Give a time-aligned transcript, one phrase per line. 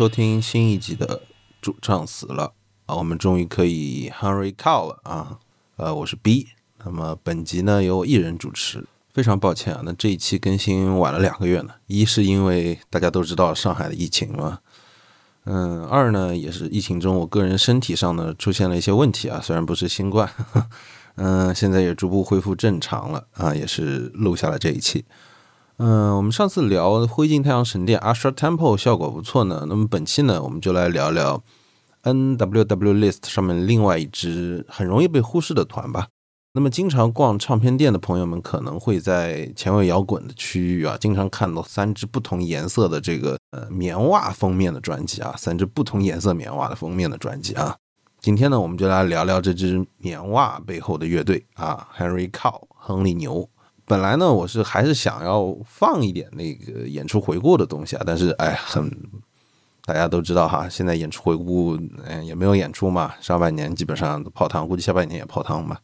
[0.00, 1.20] 收听新一集的
[1.60, 2.54] 主唱死了。
[2.86, 5.38] 啊，我们终于可以 Henry Cow 了啊，
[5.76, 6.48] 呃，我是 B，
[6.82, 14.60] 那么本集呢由我一人主持，非常抱歉啊，那这一期更新晚了两个月呢，一是因为大家都知道上海的疫情嘛，
[15.44, 20.32] 嗯，二呢也是疫情中我个人身体上呢出现了一些问题啊，虽然不是新冠，
[21.16, 25.04] 嗯，现在也逐步恢复正常了啊，也是录下了这一期。
[25.82, 29.64] 嗯，我们上次聊灰烬太阳神殿 Ashra Temple 效果不错呢。
[29.66, 31.42] 那么本期呢，我们就来聊聊
[32.02, 36.08] NWW List 上面另外一支很容易被忽视的团吧。
[36.52, 47.74] 那么经常逛唱片店的朋友们可能会在前卫摇滚的区域啊，经常看到三支不同颜色的这个呃棉袜封面的专辑啊，三支不同颜色棉袜的封面的专辑啊。
[48.20, 53.48] 今天呢，我们就来聊聊这支棉袜背后的乐队啊，Henry Cow 亨利牛。
[53.90, 58.88] 本来呢，我是还是想要放一点那个演出回顾的东西啊，但是哎，很
[59.84, 65.76] 大家都知道哈，现在演出回顾嗯也没有演出嘛，上半年基本上都泡汤，估计下半年也泡汤嘛。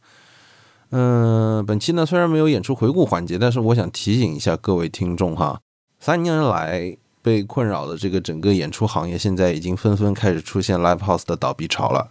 [0.91, 5.59] 嗯，本期呢虽然没有演出回顾环节，但是我想提醒一下各位听众哈，
[5.99, 12.07] 三年来被困扰的这个整个演出行业，现在已经纷纷开始出现 live house 的倒闭潮了。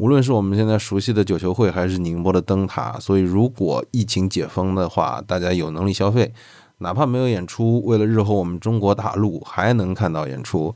[0.00, 6.32] 无论是我们现在熟悉的九球会，还是宁波的灯塔，所以如果疫情解封的话，大家有能力消费，
[6.78, 10.74] 哪怕没有演出，为了日后我们中国大陆还能看到演出，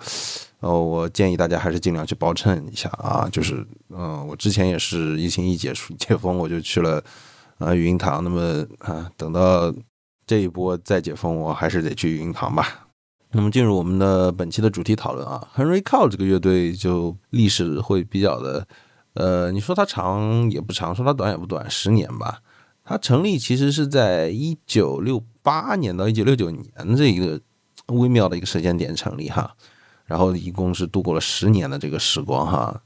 [0.61, 3.27] 呃，我建议大家还是尽量去包衬一下啊。
[3.33, 7.03] 就是，嗯，我之前也是疫情一解除解封，我就去了
[7.57, 8.23] 啊云堂。
[8.23, 9.75] 那么啊，等到
[10.27, 12.89] 这一波再解封，我还是得去云堂吧。
[13.33, 18.69] 那么进入我们的本期的主题讨论啊，Henry Cow 这个乐队就历史会比较的。
[19.15, 22.41] 呃，你说它长也不长，说它短也不短，十年吧。
[22.85, 27.41] 它成立其实是在一九六八年到一九六九年这一个
[27.87, 29.55] 微妙的一个时间点成立哈，
[30.05, 32.83] 然后一共是度过了十年的这个时光哈。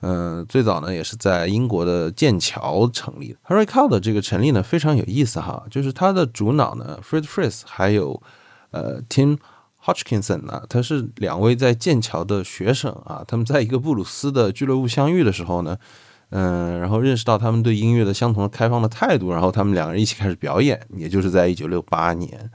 [0.00, 3.36] 嗯，最早呢也是在英国的剑桥成立。
[3.46, 8.22] Harry Cow 的这个成立呢非常有意思哈，就是它的主脑呢 Fred Fries 还有
[8.70, 9.38] 呃 Tim。
[9.84, 15.76] Hodgkinson 呢，他是两位在剑桥的学生啊，他们在一个布鲁斯的俱乐部相遇的时候呢，
[16.30, 22.48] 嗯，然后认识到他们对音乐的相同的开放的态度，然后他们两个人一起开始表演，也就是在一九六八年。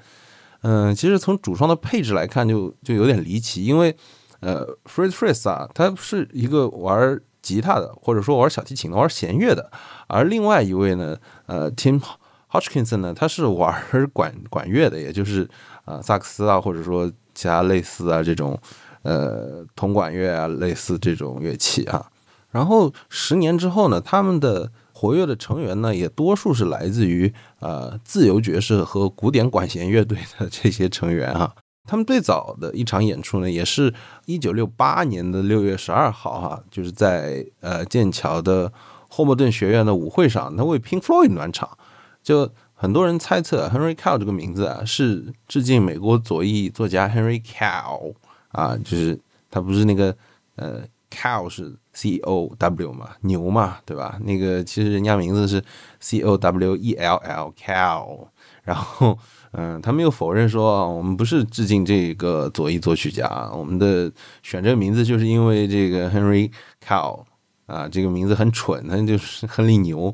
[0.62, 3.94] 嗯，其实从主创的配置来看，就就有点离奇，因为
[4.40, 9.70] 呃，Fred f r i s 啊，他是一个玩吉他的，或者说玩小提琴的，玩弦乐的，
[10.08, 11.18] 而另外一位呢，
[11.48, 12.02] 呃，Tim
[12.50, 13.76] Hodgkinson 呢，他是玩
[14.14, 15.50] 管管乐的，也就是。
[15.88, 18.60] 啊，萨克斯啊，或者说其他类似啊这种，
[19.04, 22.06] 呃，铜管乐啊，类似这种乐器啊。
[22.52, 31.56] 然后十年之后呢，他们的活跃的成员呢，也多数是来自于呃自由爵士和古典管弦乐队的这些成员哈。
[31.86, 33.94] 他们最早的一场演出呢，也是
[34.26, 38.70] 一九六八年的六月十二号哈，就是在呃剑桥的
[39.08, 41.78] 霍默顿学院的舞会上，他为 Pink Floyd 暖场，
[42.22, 42.52] 就。
[42.80, 48.14] 很多人猜测 Henry Cow 这个名字啊，是致敬美国左翼作家 Henry Cow
[48.50, 50.16] 啊，就是他不是那个
[50.58, 54.20] 呃 Cow 是 C O W 嘛，牛嘛，对吧？
[54.22, 55.64] 那个其实人家名字是
[56.00, 58.28] C O W E L L Cow，
[58.62, 59.18] 然后
[59.54, 64.12] 嗯，他们又否认说啊我们不是致敬这个左翼作曲家，我们的
[64.44, 66.52] 选这个名字就是因为这个 Henry
[66.86, 67.24] Cow
[67.66, 70.14] 啊，这个名字很蠢，那就是亨利牛，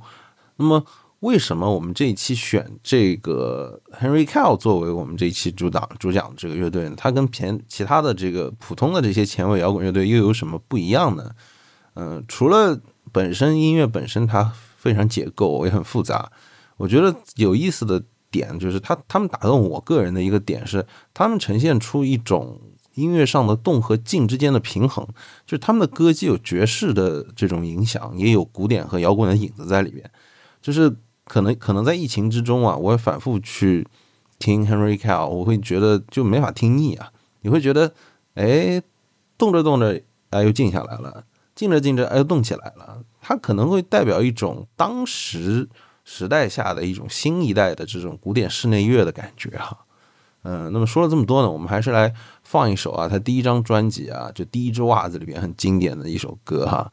[0.56, 0.82] 那么。
[1.24, 6.96] 为什么我们这一期选这个 Henry Cow 作为我们这一期主讲主讲这个乐队呢？
[6.98, 11.32] 它跟前其他的这个普通的这些前卫摇滚乐队又有什么不一样呢？
[11.94, 12.78] 嗯，除了
[13.14, 16.30] 本身音乐本身它非常解构也很复杂，
[16.76, 22.60] 我觉得有意思的点就是他他们打动我个人的一个点是，他们呈现出一种
[22.96, 25.08] 音乐上的动和静之间的平衡，
[25.46, 30.12] 就是他们的歌既有爵士的这种影响，也有古典和摇滚的影子在里面，
[30.62, 30.94] 就是。
[31.26, 33.88] 可能可能在疫情之中啊，我会反复去
[34.40, 37.12] 听 Henry Cow，我会觉得就没法听腻啊。
[37.42, 37.94] 你会觉得，
[38.36, 38.82] 哎，
[39.38, 41.24] 动着动着，哎，又静下来了；
[41.56, 43.04] 静着静着，哎，又动起来了。
[43.22, 45.70] 它可能会代表一种当时
[46.04, 49.86] 时代下的一种新一代的这种古典室内乐的感觉哈。
[50.44, 56.92] 嗯，那么说了这么多呢，我们还是来放一首啊，他第一张专辑啊，就第一只袜子里边很经典的一首歌哈。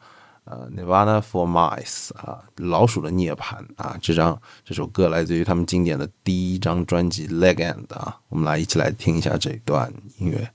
[0.51, 10.51] 呃，Nirvana for Mice 啊，老鼠的涅槃啊，这张这首歌来自于他们经典的第一张专辑《Legend》啊，我们来一起来听一下这段音乐。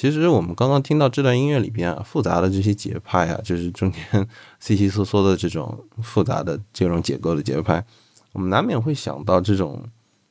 [0.00, 4.00] 其实我们刚刚听到这段音乐里边啊，复杂的这些节拍啊，就是中间
[4.60, 7.84] 稀稀嗦嗦的这种复杂的这种结构的节拍，
[8.32, 9.82] 我们难免会想到这种，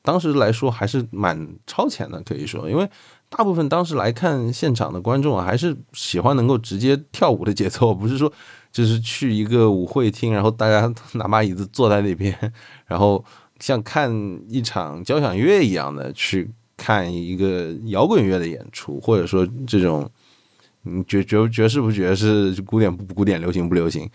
[0.04, 2.90] 当时来说还是蛮超前的，可以说，因为
[3.28, 8.32] 大部分当时来看现场的观众啊，还是喜欢能够直接跳舞的节奏，不是说
[8.72, 12.34] 就是去一个舞会厅，然后大家拿把椅子坐在那边，
[12.86, 13.22] 然后
[13.60, 14.10] 像看
[14.48, 16.54] 一场交响乐一样的去。
[16.78, 20.08] 看一个摇滚乐的演出，或者说这种，
[20.86, 24.08] 嗯，爵爵爵士不爵士，古典不古典，流行不流行，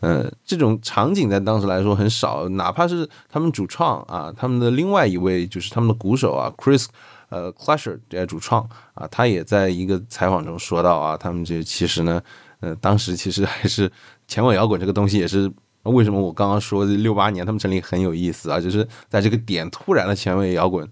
[0.00, 2.48] 嗯，这种场景在当时来说很少。
[2.50, 6.86] 哪怕是他们主创啊，他们的另外一位就是他们的鼓手啊，Chris，
[7.28, 12.20] 呃，Clasher 这主创啊，他也在一个采访中说到啊，他们这其实呢，
[12.60, 13.90] 呃，当时其实还是
[14.26, 15.50] 前卫摇滚这个东西也是
[15.84, 20.86] 为什么我刚刚说六八年他们成立很有意思啊，就是在这个点突然的前卫摇滚，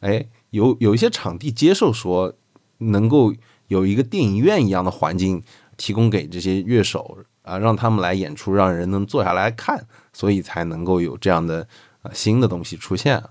[0.00, 0.24] 哎。
[0.55, 2.33] 有有一些场地接受说，
[2.77, 3.33] 能够
[3.67, 5.41] 有一个电影院一样的环境
[5.77, 11.67] 提供给这些乐手啊，让他们来演出，让人能坐下来看，所以才能够有这样的
[12.03, 13.23] 呃新的东西出现。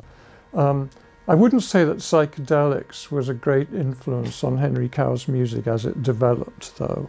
[0.53, 0.87] Um,
[1.27, 6.03] I wouldn't say that psychedelics was a great influence on Henry Cow's music as it
[6.03, 7.09] developed, though.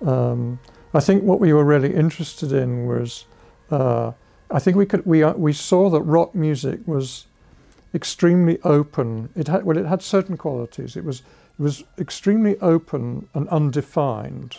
[0.00, 0.58] Um,
[0.92, 3.24] I think what we were really interested in was,
[3.70, 4.12] uh,
[4.48, 7.26] I think we could we we saw that rock music was
[7.95, 9.29] extremely open.
[9.35, 10.95] It had well, it had certain qualities.
[10.95, 11.21] It was
[11.57, 14.57] it was extremely open and undefined.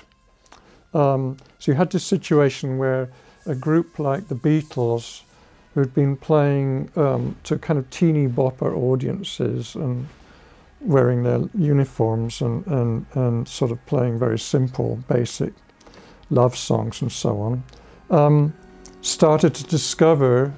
[0.95, 3.11] Um, so you had this situation where
[3.45, 5.23] a group like the Beatles,
[5.75, 10.09] who'd been playing um, to kind of teeny bopper audiences and
[10.81, 15.53] wearing their uniforms and, and, and sort of playing very simple, basic
[16.31, 17.63] love songs and so on,
[18.11, 18.55] um,
[19.03, 20.55] started to discover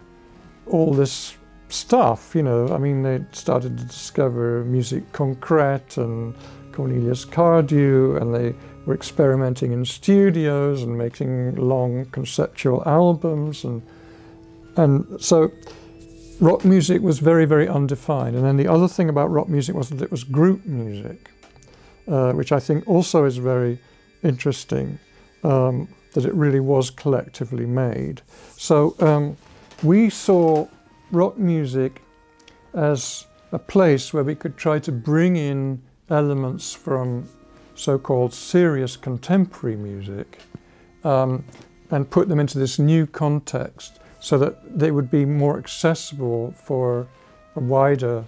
[0.67, 1.38] all this
[1.69, 2.69] stuff, you know.
[2.69, 6.35] I mean, they started to discover music concrete and
[6.73, 8.55] Cornelius Cardew, and they
[8.87, 13.83] were experimenting in studios and making long conceptual albums, and
[14.77, 15.51] and so
[16.41, 18.37] rock music was very, very undefined.
[18.37, 21.31] And then the other thing about rock music was that it was group music,
[22.07, 23.79] uh, which I think also is very
[24.23, 24.99] interesting.
[25.43, 28.23] Um, that it really was collectively made.
[28.57, 29.37] So um,
[29.83, 30.67] we saw
[31.11, 32.03] rock music
[32.75, 37.29] as a place where we could try to bring in elements from
[37.75, 40.39] so called serious contemporary music
[41.05, 41.45] um,
[41.91, 47.07] and put them into this new context so that they would be more accessible for
[47.57, 48.25] a wider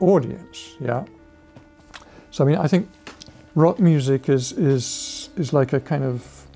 [0.00, 0.76] audience.
[0.80, 1.04] Yeah.
[2.30, 2.88] So I mean, I think
[3.54, 6.46] rock music is is is like a kind of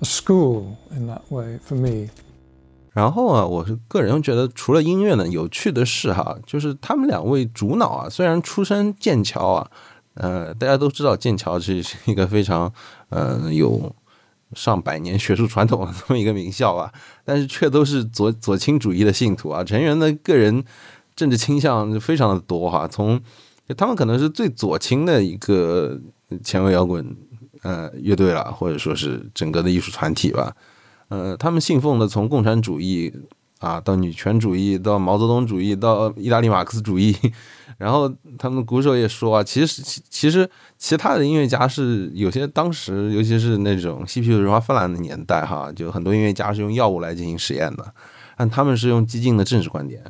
[0.00, 2.10] a school in that way for me.
[2.94, 9.68] 然后啊，我是个人觉得，除了音乐呢，有趣的是哈，就是他们两位主脑啊，虽然出身剑桥啊，
[10.14, 12.72] 呃，大家都知道剑桥是一个非常
[13.08, 13.92] 呃有
[14.54, 16.92] 上百年学术传统的 这么一个名校啊，
[17.24, 20.64] 但是却都是左左倾主义的信徒啊，成员的个人
[21.16, 23.20] 政治倾向非常的多哈，从
[23.76, 26.00] 他们可能是最左倾的一个
[26.44, 27.04] 前卫摇滚
[27.62, 30.54] 呃乐队了，或者说是整个的艺术团体吧。
[31.08, 33.12] 呃，他们信奉的从共产主义
[33.60, 37.16] 啊，到女权主义，到毛泽东主义，到意大利马克思主义，
[37.78, 47.94] 然后他们鼓手也说啊，其实其实其他的音乐家是有些当时，尤其是那种嬉皮士文化泛滥的年代哈，就很多音乐家是用药物来进行实验的，
[48.36, 50.02] 但他们是用激进的政治观点。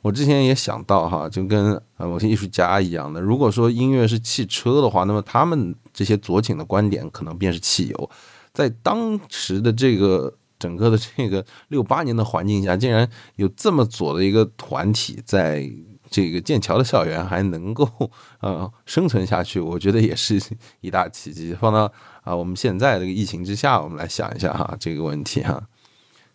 [0.00, 8.10] 我之前也想到哈，就跟呃某些艺术家一样的，如果说音乐是汽车的话，那么他们这些左倾的观点可能便是汽油，
[8.54, 10.32] 在当时的这个。
[10.62, 15.68] 整个的这个 六八年的环境下，竟然有这么左的一个团体在
[16.08, 17.88] 这个剑桥的校园还能够
[18.40, 20.40] 呃生存下去，我觉得也是
[20.80, 21.52] 一大奇迹。
[21.58, 21.90] 放到
[22.22, 25.60] 啊我们现在这个疫情之下，我们来想一下哈这个问题哈，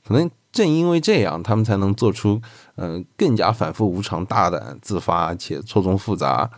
[0.06, 2.42] 可能正因为这样，他们才能做出
[2.76, 6.50] 嗯更加反复无常、大胆、自发且错综复杂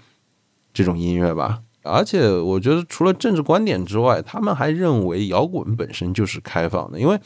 [0.74, 1.62] 这种音乐吧。
[1.84, 7.20] 而且我觉得，除了政治观点之外，他们还认为摇滚本身就是开放的，因为。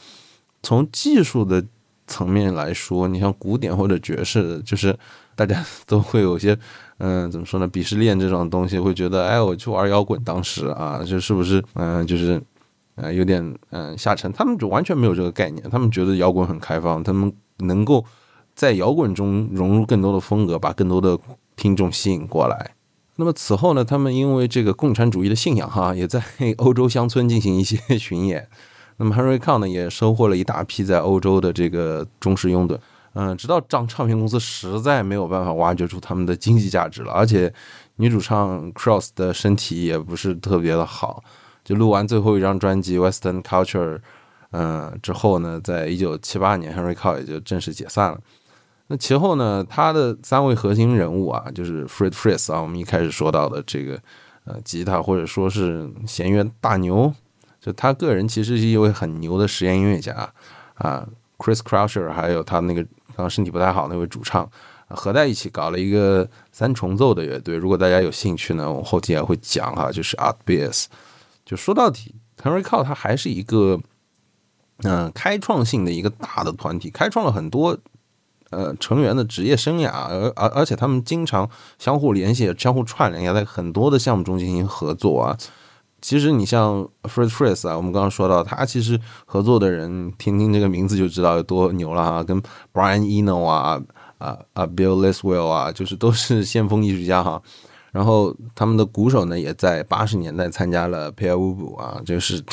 [0.64, 1.64] 从技术的
[2.08, 4.98] 层面来说，你像古典或者爵士，就是
[5.36, 6.58] 大家 都会有些，
[6.98, 7.68] 嗯，怎么说呢？
[7.68, 12.42] 鄙视链这种东西，会觉得，哎，我去玩摇滚，当时啊，就是不是，嗯，就是，
[12.96, 14.32] 呃，有点，嗯，下沉。
[14.32, 18.04] 他们就完全没有这个概念，他们觉得摇滚很开放，他们能够
[18.54, 21.18] 在摇滚中融入更多的风格，把更多的
[21.56, 22.74] 听众吸引过来。
[23.16, 26.22] 那么此后呢，他们因为这个共产主义的信仰，哈，也在
[26.58, 28.48] 欧洲乡村进行一些 巡演。
[28.96, 32.78] 那么 Henry Cow 呢，也收获了一大批在欧洲的这个忠实拥趸。
[33.14, 37.52] 嗯，直到唱唱片公司实在没有办法挖掘出他们的经济价值了，而且
[37.96, 41.22] 女主唱 Cross 的身体也不是特别的好，
[41.62, 43.94] 就录完最后一张专辑《Western Culture》，
[44.50, 48.18] 嗯，之后呢，在一九七八年，Henry Cow 也就正式解散了。
[48.88, 53.96] 那其后呢，他的三位核心人物啊，就是 Fred f r i s 啊，我们一开始说到的这个
[54.44, 57.14] 呃吉他或者说是弦乐大牛，
[57.64, 60.12] 就他个人其实是一位很牛的实验音乐家
[60.74, 62.84] 啊，Chris Crusher，还有他那个。
[63.16, 64.50] 刚刚身体不太好那位主唱，
[64.88, 67.54] 合在一起搞了一个三重奏的乐队。
[67.54, 70.86] 如果大家有兴趣呢，我后期也会讲哈，就是 Art Bears。
[71.44, 73.78] 就说到底，Henry Cow 他还是一个
[74.78, 77.78] 嗯开创性的一个大的团体，开创了很多
[78.50, 85.38] 呃成员的职业生涯，而而而且他们经常相互联系、相互串联，也在很多的项目中进行合作啊。
[86.04, 92.42] 其实你像 Fred f r i s 啊，我们刚刚说到他其实合作的人，听听这个名字就知道有多牛了啊，跟
[92.74, 93.80] Brian Eno 啊
[94.18, 97.40] 啊啊 Bill Liswell 啊，就是都是先锋艺术家哈。
[97.90, 102.44] 然后他们的鼓手呢，也在八十年代参加了 p a r u b 啊，就是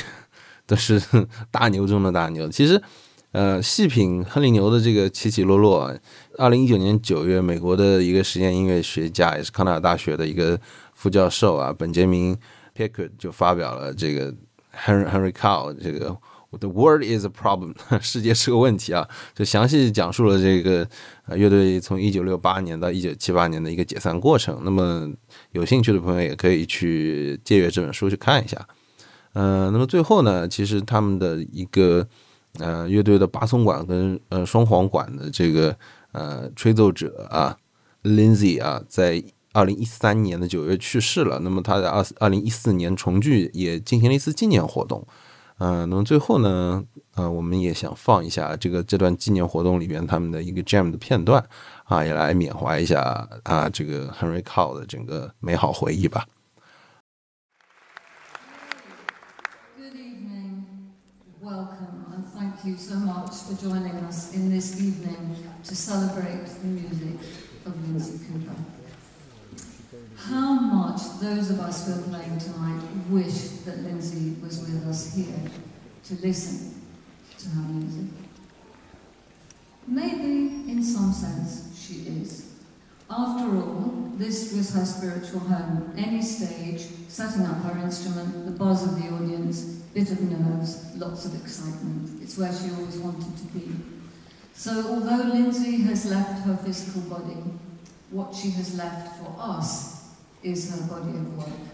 [0.66, 1.02] 都是
[1.52, 2.48] 大牛中的大牛。
[2.48, 2.82] 其实
[3.34, 5.94] 呃，细品亨利牛的这个起起落落，
[6.38, 10.58] 二零一九年九月，美国的一个实验音乐学家，也是康奈尔大学的一个
[10.94, 12.38] 副教授啊，本杰明。
[13.18, 14.34] 就发表了这个
[14.76, 16.18] Henry Henry Cow 这个
[16.60, 20.86] The World is a Problem， 世界是个问题啊，就详细讲述了这个
[21.26, 24.60] 呃乐队从一九六八年到一九七八年的一个解散过程。
[24.66, 25.10] 那么
[25.54, 28.68] 有兴趣的朋友也可以去借阅这本书去看一下。
[29.34, 32.06] 嗯，那么最后呢，其实他们的一个
[32.60, 35.74] 呃乐队的巴松管跟呃双簧管的这个
[36.12, 37.58] 呃吹奏者啊
[38.04, 39.24] ，Lindsay 啊，在。
[39.54, 41.40] 二零一三年的九月去世了。
[41.40, 45.06] 那么他在二二零一四年重聚，也进行了一次纪念活动。
[45.64, 51.46] 嗯，那么最后呢，呃，我们也想放一下这个这段纪念活动里边他们的一个 jam 的片段
[51.84, 56.26] 啊，也来缅怀一下啊这个 Henry Cow 的整个美好回忆吧。
[59.78, 60.64] Good evening,
[61.44, 66.68] welcome, and thank you so much for joining us in this evening to celebrate the
[66.68, 67.20] music
[67.66, 68.71] of Lindsay Cooper.
[70.28, 75.16] How much those of us who are playing tonight wish that Lindsay was with us
[75.16, 75.50] here
[76.06, 76.82] to listen
[77.40, 78.14] to her music.
[79.88, 82.54] Maybe, in some sense, she is.
[83.10, 85.94] After all, this was her spiritual home.
[85.98, 91.26] Any stage, setting up her instrument, the buzz of the audience, bit of nerves, lots
[91.26, 92.22] of excitement.
[92.22, 93.72] It's where she always wanted to be.
[94.54, 97.38] So although Lindsay has left her physical body,
[98.12, 100.01] what she has left for us
[100.44, 101.68] is her body of work.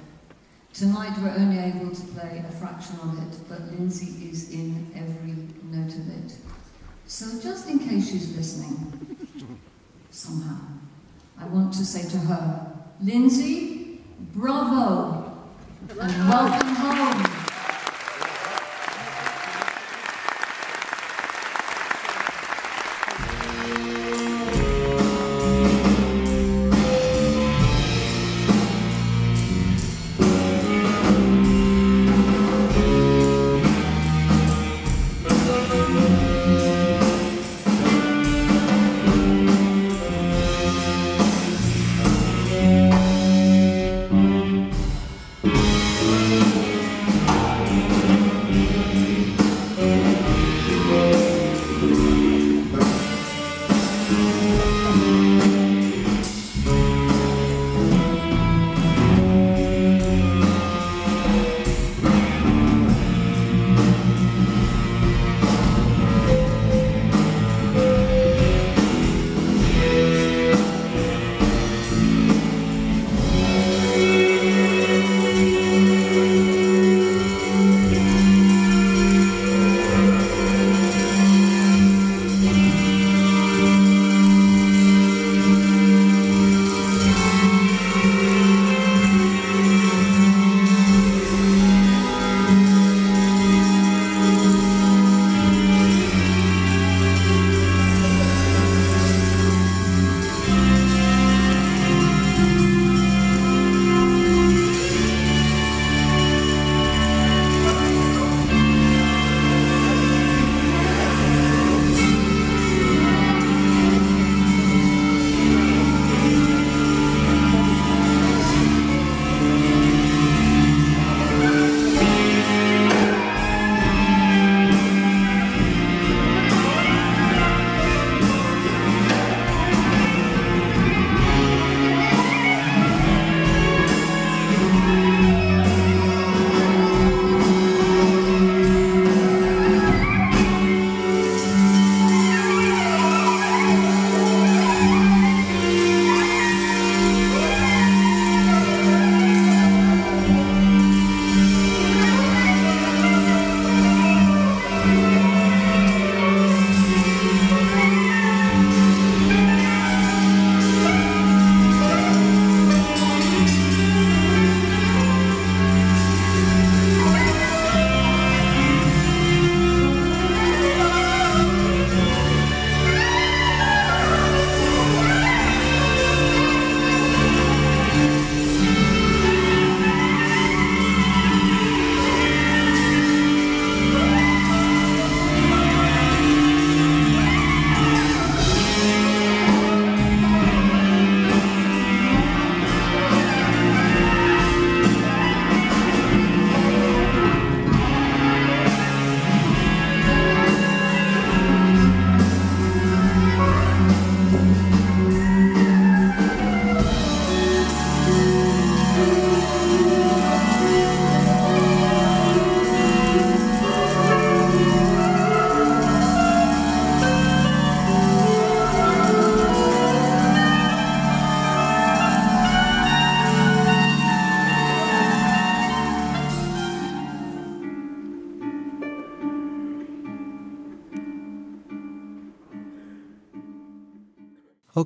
[0.74, 5.36] Tonight we're only able to play a fraction of it, but Lindsay is in every
[5.64, 6.38] note of it.
[7.08, 9.18] So just in case she's listening,
[10.12, 10.60] somehow,
[11.40, 14.02] I want to say to her, Lindsay,
[14.34, 15.32] bravo,
[15.90, 17.37] and welcome home.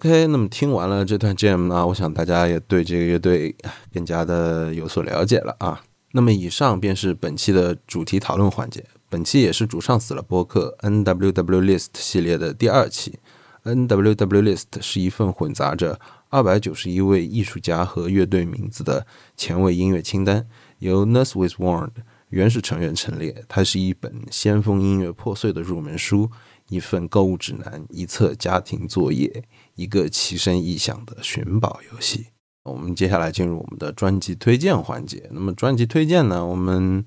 [0.03, 3.55] OK，那么听完了这段 Jam 呢，我想大家也对这个乐队
[3.93, 5.83] 更加的有所了解了啊。
[6.13, 8.83] 那么以上便是本期的主题讨论环节。
[9.09, 13.19] 本期也是主唱死了播客 NWW List 系列的第二期。
[13.63, 19.05] NWW List 是一份混杂着二百九十一位艺术家和乐队名字的
[19.37, 20.47] 前卫音乐清单，
[20.79, 21.91] 由 Nurse with Warned
[22.29, 23.43] 原始成员陈列。
[23.47, 26.31] 它是一本先锋音乐破碎的入门书，
[26.69, 29.43] 一份购物指南，一册家庭作业，
[29.81, 32.27] 一个奇声异响的寻宝游戏。
[32.63, 35.27] 我们接下来进入我们的专辑推荐环节。
[35.31, 36.45] 那么专辑推荐呢？
[36.45, 37.03] 我们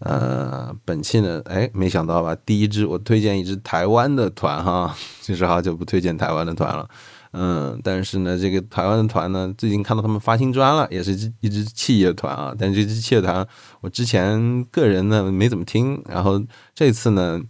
[0.00, 2.34] 呃本期呢，哎，没想到吧？
[2.44, 6.88] 第一支我推荐一支台湾的团哈， 其实好久不推荐台湾的团了。
[7.30, 12.52] 嗯，但是呢，这个台湾的团呢，最近看到他们发新专了，也是一支器乐团啊。
[12.58, 13.46] 但这支器乐团
[13.82, 16.42] 我之前个人呢没怎么听，然后
[16.74, 17.40] 这次呢，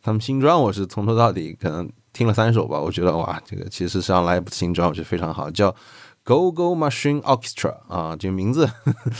[0.00, 2.80] 他们新专我是从头到底可能听了三首吧。
[2.80, 5.74] 我觉得哇，这个其实上来一部新专，我觉得非常好，叫。
[6.24, 8.70] Go Go Machine Orchestra 啊，这个名字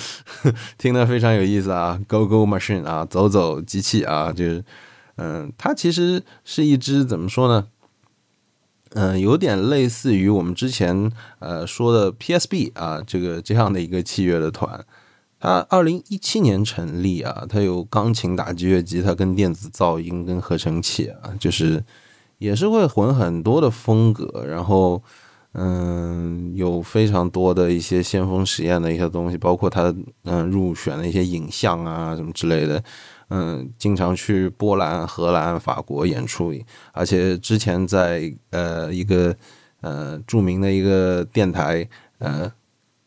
[0.79, 2.01] 听得非常有意思啊。
[2.07, 4.65] Go Go Machine 啊，走走机器啊，就是，
[5.17, 7.67] 嗯，它其实是一支怎么说呢？
[8.91, 14.85] 嗯，有点类似于我们之前呃说的 PSB 啊，这个这样的一个器乐的团。
[15.41, 21.83] 它二零一七年成立啊，它有钢琴、打击乐、吉他跟电子噪音跟合成器啊，就是
[22.43, 25.03] 也是会混很多的风格，然后。
[25.55, 32.83] 嗯，有非常多的一些先锋实验的一些东西，包括他嗯入选的一些影像啊什么之类的。
[33.29, 36.55] 嗯，经常去波兰、荷兰、法国演出，
[36.93, 39.37] 而且之前在呃一个
[39.83, 42.51] 呃著名的一个电台呃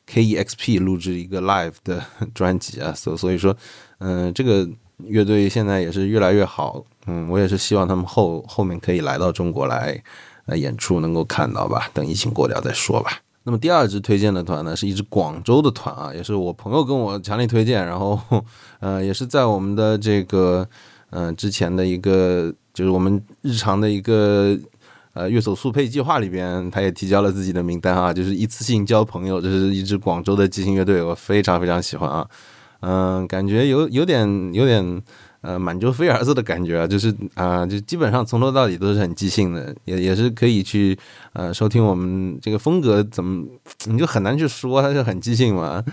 [0.08, 2.00] KEXP 录制一个 live 的
[2.36, 3.58] 专辑啊，所所以说
[3.98, 4.70] 嗯这个
[5.00, 6.86] 乐队现在也是越来越好。
[7.08, 10.04] 嗯，我也是希望他们后后面可以来到中国来。
[10.48, 11.90] 呃，演出能够看到吧？
[11.92, 13.14] 等疫情过掉再说吧。
[13.46, 18.20] 那么第二支推荐的团呢，是一支广州的团啊，也是我朋友跟我强烈推荐，然后
[18.80, 20.64] 呃，也是在我们的这个
[21.10, 24.56] 嗯之前的一个就是我们日常的一个
[25.14, 32.28] 呃乐手速配计划里边，他也提交了自己的名单啊，就是一次性交朋友，这是一支广州的即兴乐队，我非常非常喜欢啊，
[32.82, 35.02] 嗯，感觉有有点有点。
[35.46, 40.98] 呃，满洲飞儿子的感觉啊， 就是啊，就基本上从头到底都是很即兴的，也也是可以去
[41.34, 43.46] 呃收听我们这个风格怎么，
[43.86, 45.84] 你就很难去说它是很即兴嘛。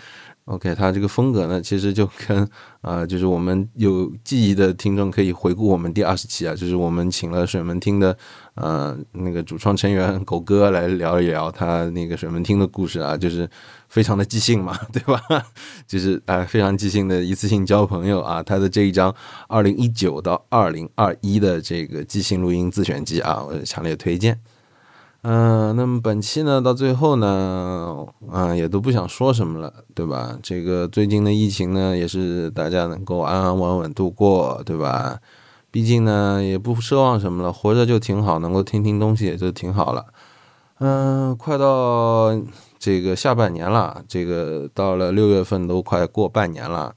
[0.46, 2.48] OK，它这个风格呢，其实就跟
[2.80, 8.16] 啊， 就是我们有记忆的听众可以回顾我们第二十期啊，就是我们请了水门厅的
[8.54, 13.48] 呃那个主创成员狗哥来聊一聊他那个水门厅的故事啊，就是
[13.88, 15.20] 非常的即兴嘛， 对吧？
[15.86, 19.14] 就是啊非常即兴的一次性交朋友啊，他的这一张
[19.48, 24.38] 二零一九到二零二一的这个即兴录音自选集啊，我强烈推荐。
[25.24, 30.36] 嗯，那么本期呢，到最后呢，啊，也都不想说什么了，对吧？
[30.42, 35.16] 这个最近的疫情呢，也是大家能够安安稳稳度过，对吧？
[35.72, 40.06] 毕竟呢，也不奢望什么了，活着就挺好，能够听听东西也就挺好了。
[40.78, 42.40] 嗯，快到
[42.78, 46.94] 这个下半年了，这个到了六月份都快过半年了，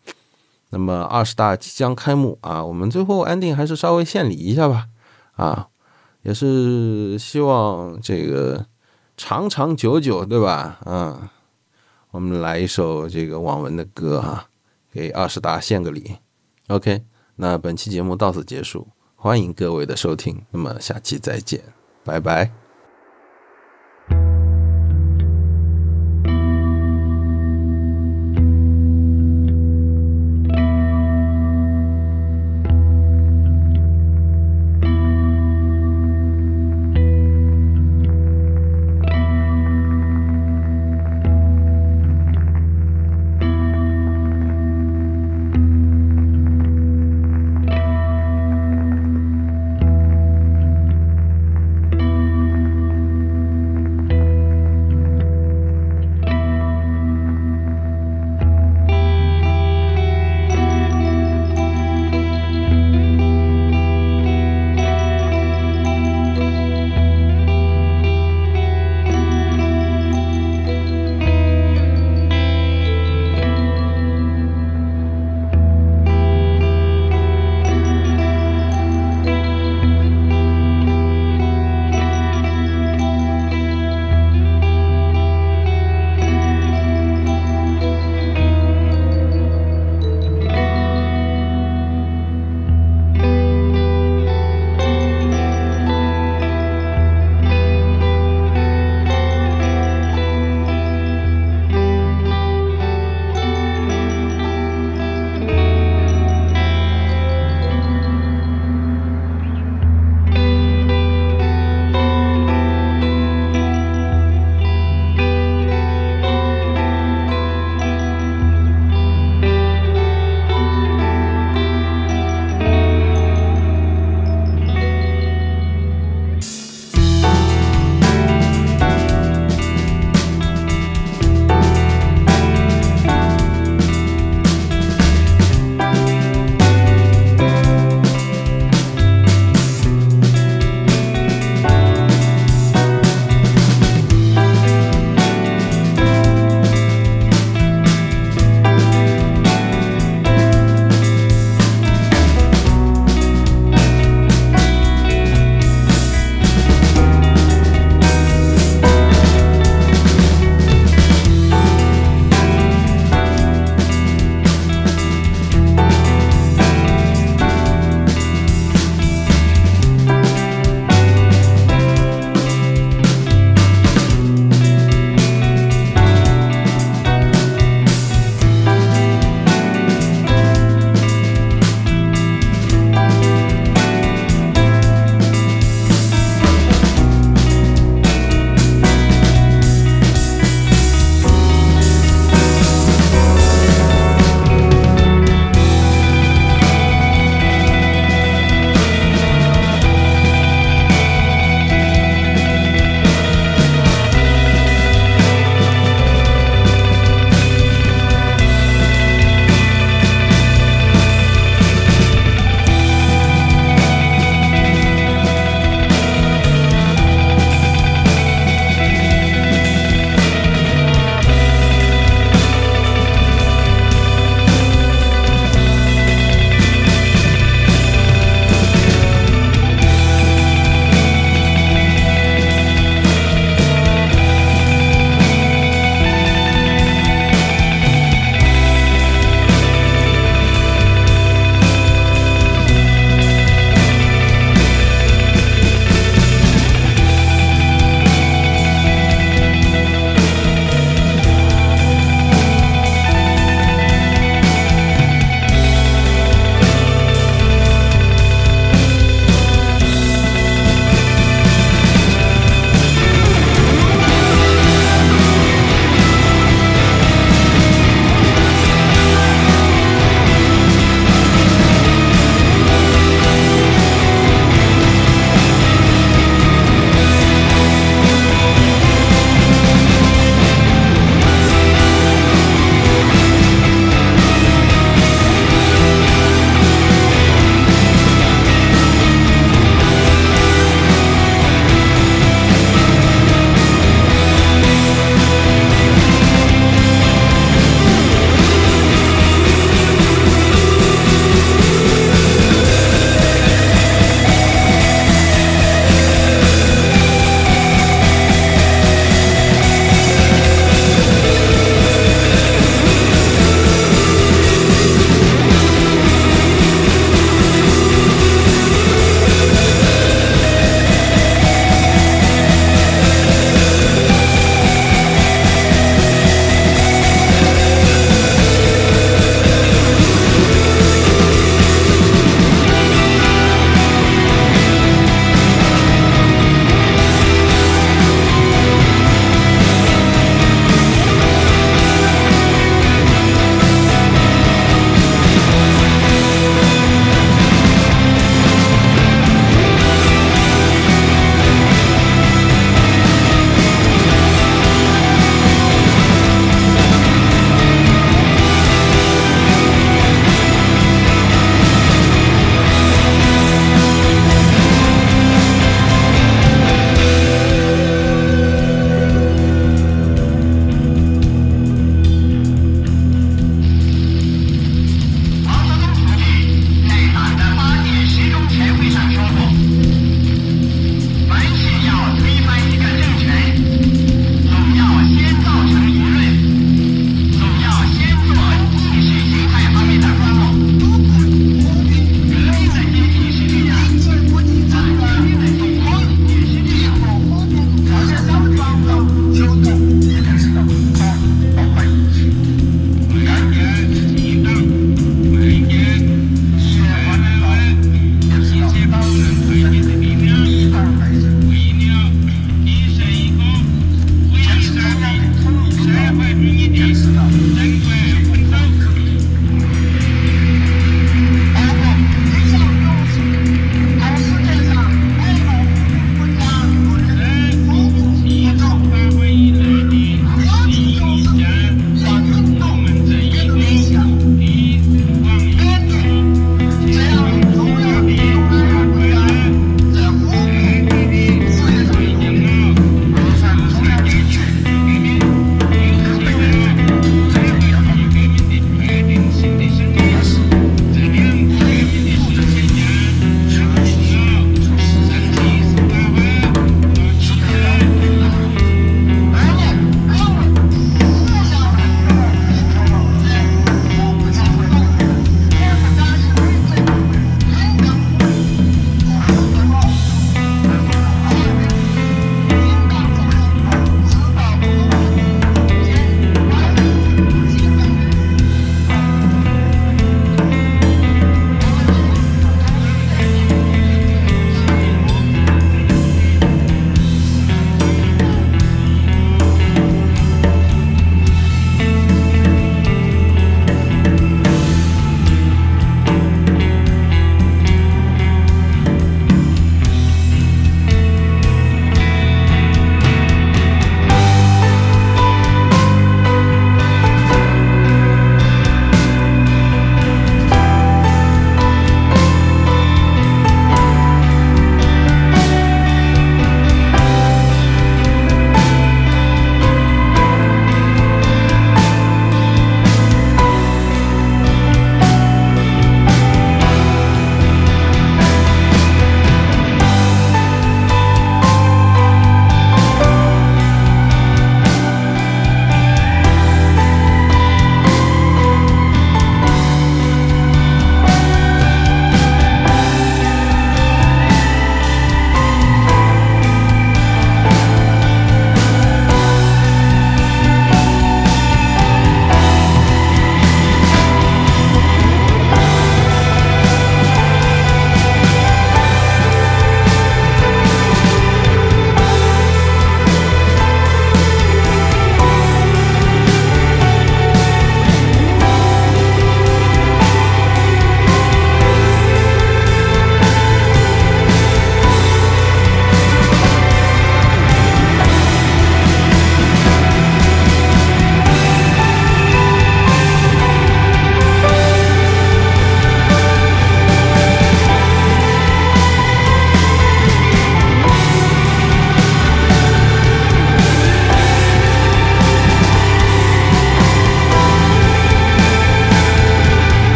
[0.69, 4.87] 那么二十大即将开幕啊，我们最后安定还是稍微献礼一下吧，
[5.37, 5.69] 啊。
[6.23, 8.65] 也是希望这个
[9.15, 10.79] 长长久久，对吧？
[10.83, 11.29] 嗯，
[12.09, 14.47] 我们来一首这个网文的歌哈，
[14.91, 16.15] 给二十大献个礼。
[16.69, 17.03] OK，
[17.35, 21.61] 那本期节目到此结束，欢迎各位的收听，那么下期再见，
[22.03, 22.64] 拜拜。